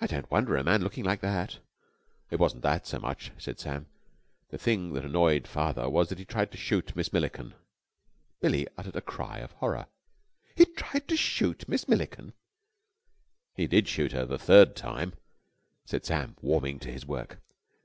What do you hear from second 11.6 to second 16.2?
Miss Milliken!" "He did shoot her the third time," said